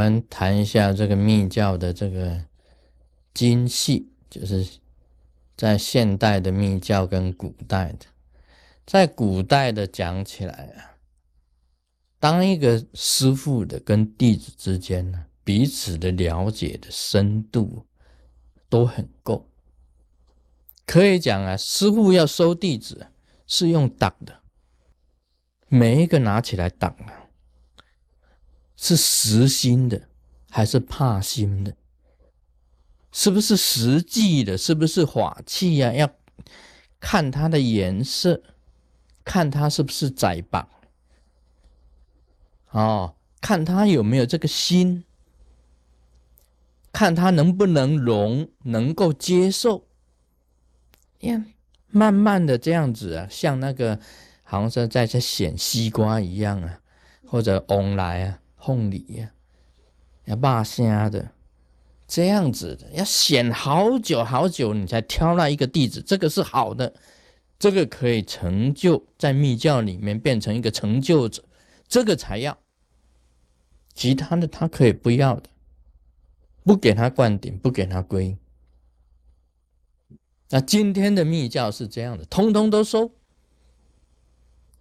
[0.00, 2.42] 我们谈一下这个密教的这个
[3.34, 4.66] 精细，就是
[5.54, 8.06] 在现代的密教跟古代的，
[8.86, 10.96] 在古代的讲起来啊，
[12.18, 17.84] 当一个师傅的跟弟子之间呢，彼此的了解的深度
[18.70, 19.50] 都很够，
[20.86, 23.08] 可以讲啊，师傅要收弟子
[23.46, 24.40] 是用挡的，
[25.68, 27.19] 每一个拿起来挡啊。
[28.82, 30.08] 是实心的
[30.48, 31.76] 还是怕心的？
[33.12, 34.56] 是不是实际的？
[34.56, 35.92] 是不是法器呀？
[35.92, 36.10] 要
[36.98, 38.42] 看它的颜色，
[39.22, 40.66] 看它是不是窄绑
[42.70, 45.04] 哦，看它有没有这个心，
[46.90, 49.86] 看它能不能容，能够接受。
[51.20, 51.44] 呀，
[51.88, 54.00] 慢慢的这样子啊，像那个
[54.42, 56.80] 好像是在在选西瓜一样啊，
[57.26, 58.39] 或者翁来啊。
[58.64, 59.32] 凤梨呀，
[60.26, 61.32] 要霸虾的，
[62.06, 66.94] 这样子的，要选好久好久，你才挑那一个弟子，这个是好的，
[67.58, 71.42] 这个可以成就在密教里面变成一个成就者，
[71.88, 72.58] 这个才要，
[73.94, 75.48] 其他的他可以不要的，
[76.62, 78.36] 不给他灌顶，不给他归。
[80.50, 83.12] 那今天的密教是这样的，通通都收，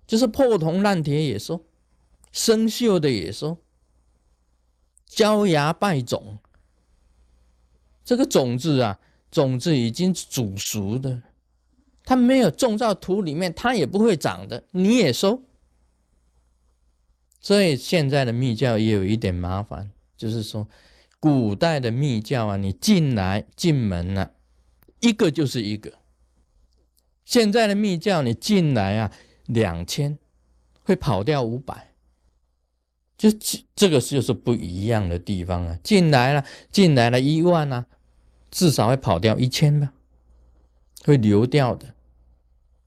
[0.06, 1.64] 就是破铜烂铁也收，
[2.32, 3.58] 生锈的也收。
[5.10, 6.38] 焦芽败种，
[8.06, 9.00] 这个种子啊，
[9.32, 11.24] 种子已经煮熟的，
[12.04, 14.64] 它没有种到土里面，它也不会长的。
[14.72, 15.42] 你也收，
[17.42, 20.68] 所以现在的密教也有一点麻烦，就是说，
[21.20, 24.34] 古代的密教啊，你进来进门了，
[25.00, 25.92] 一个就是一个；
[27.26, 29.12] 现在的密教你进来啊，
[29.48, 30.20] 两千
[30.84, 31.89] 会跑掉五百。
[33.20, 35.78] 就这这个就是不一样的地方啊！
[35.84, 37.86] 进来了，进来了一万啊，
[38.50, 39.92] 至少会跑掉一千吧，
[41.04, 41.94] 会流掉的。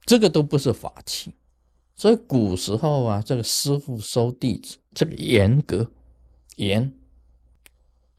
[0.07, 1.35] 这个都不是法器，
[1.95, 5.91] 所以古时候啊，这个师傅收弟子这个严格
[6.57, 6.91] 严。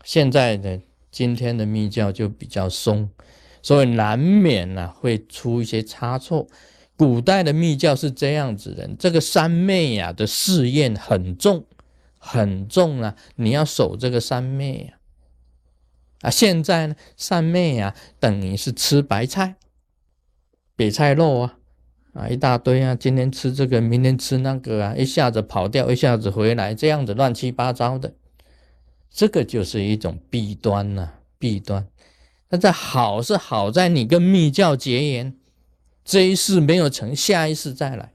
[0.04, 3.10] 现在的今天的密教就比较松，
[3.64, 6.48] 所以难免呢会出一些差错。
[6.96, 11.66] 古代的密教是这样子的，这个三昧呀的试验很重。
[12.26, 13.16] 很重啊！
[13.36, 14.98] 你要守这个三昧呀！
[16.22, 19.58] 啊，现在呢，三昧啊，等于是吃白菜、
[20.78, 21.58] 白菜肉啊，
[22.14, 28.14] 啊，一大堆啊，今天吃这个，明天吃那个啊，一下子跑掉，一下子回来，这样子乱七八糟的，
[29.12, 31.86] 这个就是一种弊端呐，弊端。
[32.48, 35.36] 那在好是好在你跟密教结缘，
[36.06, 38.14] 这一世没有成，下一世再来，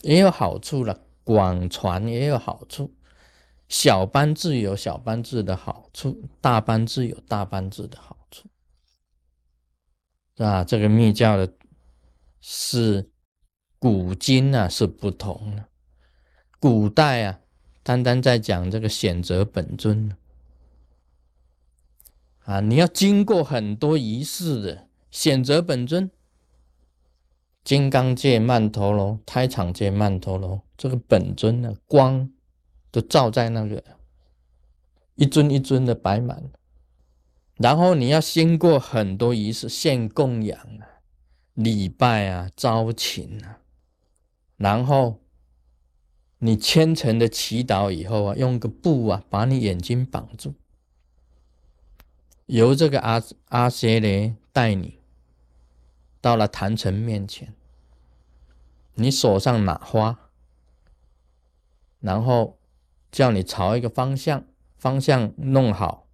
[0.00, 2.92] 也有好处了，广传也有好处。
[3.70, 8.48] 小班制有小班制的好处，大班制有大班制的好处，
[10.36, 10.64] 是吧？
[10.64, 11.54] 这个密教的
[12.40, 13.08] 是
[13.78, 15.66] 古今啊是不同的。
[16.58, 17.40] 古代啊，
[17.84, 20.16] 单单在讲这个选择本尊
[22.44, 26.10] 啊，你要经过很多仪式的选择本尊，
[27.62, 32.28] 金刚界曼陀罗、胎场界曼陀罗，这个本尊呢光。
[32.92, 33.84] 都照在那个
[35.14, 36.50] 一尊一尊的摆满，
[37.56, 41.02] 然后你要经过很多仪式，献供养啊、
[41.54, 43.60] 礼拜啊、招请啊，
[44.56, 45.20] 然后
[46.38, 50.54] 你虔诚的祈祷以后啊，用个布啊把你眼睛绑住，
[52.46, 54.98] 由这个阿阿邪雷带你
[56.20, 57.54] 到了坛城面前，
[58.94, 60.30] 你手上拿花，
[62.00, 62.56] 然后。
[63.10, 64.44] 叫你朝一个方向，
[64.76, 66.06] 方向弄好，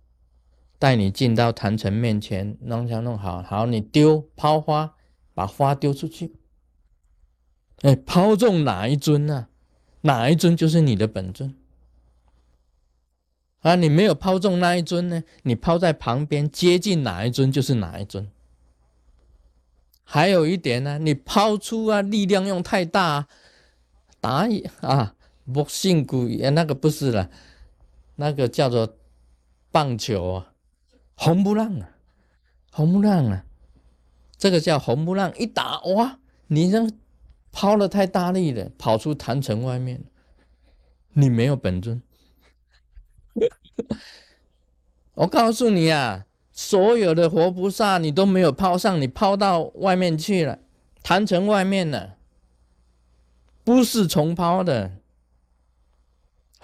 [0.78, 4.94] 带你进到坛城面前，方向弄好，好，你丢抛花，
[5.34, 6.36] 把花丢出去。
[7.82, 9.48] 哎，抛中哪一尊呢？
[10.02, 11.54] 哪一尊就是你的本尊。
[13.60, 15.24] 啊，你没有抛中那一尊呢？
[15.42, 18.30] 你抛在旁边，接近哪一尊就是哪一尊。
[20.04, 23.26] 还有一点呢，你抛出啊，力量用太大，
[24.20, 25.15] 打野啊。
[25.52, 27.30] 不信鬼，那个不是了，
[28.16, 28.96] 那个叫做
[29.70, 30.52] 棒球啊，
[31.14, 31.90] 红不让啊，
[32.72, 33.44] 红不让啊，
[34.36, 36.84] 这个叫红不让，一打哇，你这
[37.52, 40.04] 抛的太大力了，跑出坛城外面，
[41.12, 42.02] 你没有本尊。
[45.14, 50.58] 我告诉你啊，所有的活菩萨你都没有抛上，你抛到外面去了，
[51.02, 52.14] 坛城外面呢，
[53.62, 54.92] 不是重抛的。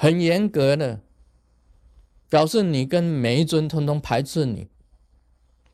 [0.02, 1.00] 很严格的，
[2.28, 4.68] 表示你跟每一尊通通排斥你，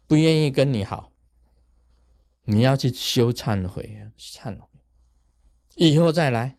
[0.06, 1.10] 不愿意跟你好。
[2.44, 4.68] 你要去修忏悔，忏悔，
[5.76, 6.58] 以后再来。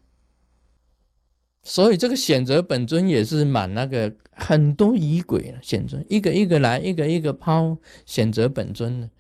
[1.62, 9.12] 所以这个选择本尊也是满那个很多疑鬼了，选尊一个一个来，一个一个抛选择本尊的。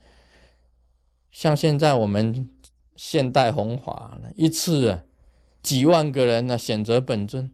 [1.32, 2.50] 像现在我们
[2.96, 5.04] 现代弘法一次啊
[5.62, 7.52] 几万个人呢，选择本尊，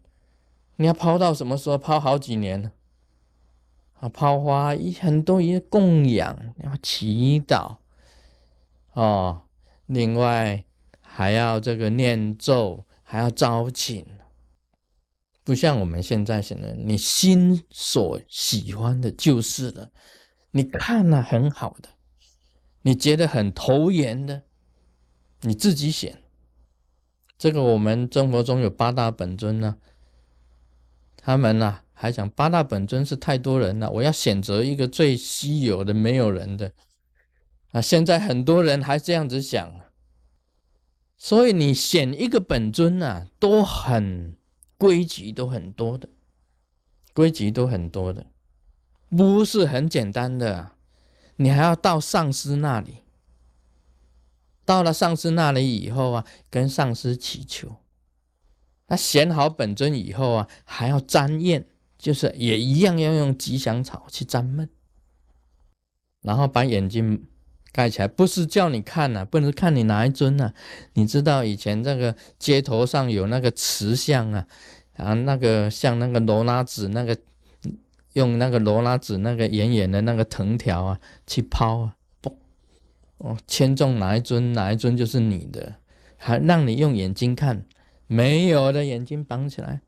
[0.78, 1.78] 你要抛到什么时候？
[1.78, 2.72] 抛好几年了
[4.00, 4.10] 啊！
[4.10, 7.78] 抛花一很多一供养，要祈祷
[8.94, 9.44] 哦，
[9.86, 10.66] 另外
[11.02, 14.06] 还要这个念咒，还要招请。
[15.44, 19.92] 不像我们现在现在，你心所喜欢的就是了。
[20.52, 21.90] 你看了很好的，
[22.82, 24.44] 你觉得很投缘的，
[25.42, 26.24] 你自己选。
[27.38, 29.78] 这个我们生活中有八大本尊呢，
[31.26, 36.72] 他们呢还讲八大本尊是太多人了，我要选择一个最稀有的、没有人的。
[37.72, 39.74] 啊，现在很多人还这样子想，
[41.18, 44.38] 所以你选一个本尊啊，都很。
[44.78, 46.10] 规矩都很多的，
[47.14, 48.26] 规矩都很多的，
[49.10, 50.72] 不是很简单的。
[51.38, 52.98] 你还要到上师那里，
[54.66, 57.78] 到了上师那里以后啊，跟上师祈求。
[58.88, 61.66] 他选好本尊以后啊，还要沾验，
[61.98, 64.70] 就是也一样要用吉祥草去沾闷，
[66.22, 67.26] 然后把眼睛
[67.72, 70.54] 盖起来，不是叫你看呐，不能看你哪一尊呐。
[70.94, 74.48] 你知道以前这个街头上有那个瓷像啊，
[74.98, 77.18] 啊，那个像那个罗拉纸，那个
[78.14, 82.38] 用那个罗拉纸那个圆圆的那个藤条啊去抛啊，不，
[83.18, 85.76] 哦，牵中哪一尊哪一尊就是你的，
[86.16, 87.66] 还让你用眼睛看，
[88.08, 89.82] 没有的眼睛绑起来。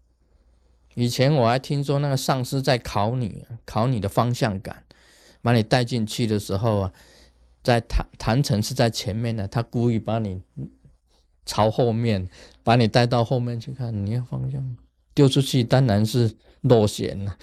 [0.96, 4.84] 以前我还听说那个上司在考你，考你的方向感，
[5.42, 6.94] 把你带进去的时候啊。
[7.64, 10.42] 在坛坛城是在前面的，他故意把你
[11.46, 12.30] 朝后面，
[12.64, 14.78] 把你带到后面去看，你要方向
[15.14, 17.38] 丢出去，当然是落选了。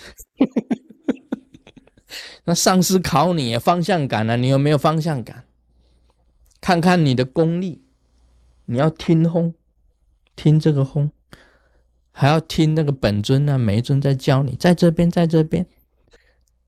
[2.45, 4.39] 那上司考你方向感呢？
[4.39, 5.45] 你有没有方向感？
[6.59, 7.83] 看看你的功力，
[8.65, 9.53] 你要听轰，
[10.37, 11.11] 听这个轰，
[12.11, 15.67] 还要听那个本尊啊，每一尊在教你，在这边，在这边，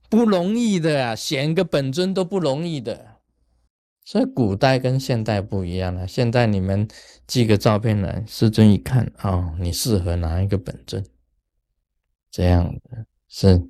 [0.08, 3.16] 不容易的啊，选个本尊都不容易的。
[4.04, 6.06] 所以古代跟现代不一样了。
[6.06, 6.86] 现在你们
[7.26, 11.04] 寄个照片来，师尊一看，哦，你适合哪一个本尊？
[12.30, 13.68] 这样的是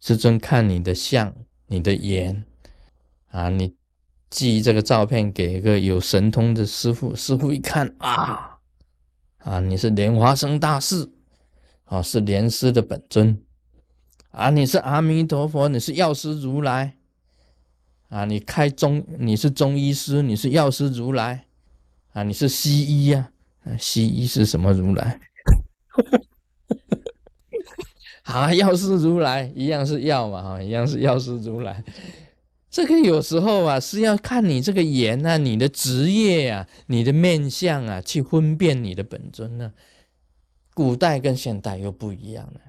[0.00, 1.34] 师尊看你的相、
[1.66, 2.46] 你的眼
[3.28, 3.76] 啊，你
[4.30, 8.53] 寄这个照片给一个有神通的师傅，师傅一看啊
[9.44, 11.10] 啊，你是莲花生大士，
[11.84, 13.38] 啊，是莲师的本尊
[14.30, 16.96] 啊，你是阿弥陀佛，你是药师如来。
[18.08, 21.46] 啊，你开中，你是中医师，你是药师如来，
[22.12, 23.30] 啊，你是西医呀？
[23.78, 25.20] 西医是什么如来？
[28.22, 31.84] 啊，药师如来一样是药嘛，哈，一样是药师如来。
[32.74, 39.72] 这个有时候啊，是要看你这个言啊，你的职业啊，你的面相啊，去分辨你的本尊呢。
[40.74, 42.60] 古代跟现代又不一样了，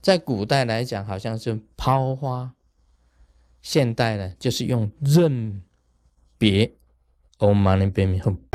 [0.00, 2.54] 在古代来讲，好像是抛花。
[3.60, 5.60] 现代呢，就是用认
[6.38, 6.72] 别
[7.36, 8.53] ，Om Mani Padme Hum。